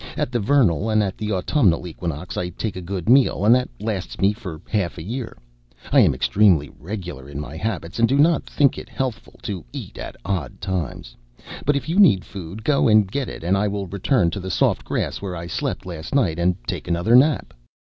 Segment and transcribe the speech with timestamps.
[0.17, 3.69] At the vernal and at the autumnal equinox I take a good meal, and that
[3.79, 5.37] lasts me for half a year.
[5.91, 9.99] I am extremely regular in my habits, and do not think it healthful to eat
[9.99, 11.15] at odd times.
[11.67, 14.49] But if you need food, go and get it, and I will return to the
[14.49, 17.53] soft grass where I slept last night and take another nap."